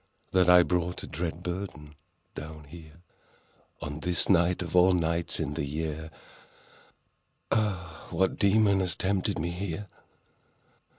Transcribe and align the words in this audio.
—That 0.33 0.49
I 0.49 0.63
brought 0.63 1.03
a 1.03 1.07
dread 1.07 1.43
burden 1.43 1.93
down 2.33 2.63
here— 2.63 3.03
On 3.83 3.99
this 3.99 4.29
night, 4.29 4.63
of 4.63 4.75
all 4.75 4.93
nights 4.95 5.39
in 5.39 5.53
the 5.53 5.63
year, 5.63 6.09
Ah, 7.51 8.07
what 8.09 8.39
demon 8.39 8.79
has 8.79 8.95
tempted 8.95 9.37
me 9.37 9.51
here? 9.51 9.85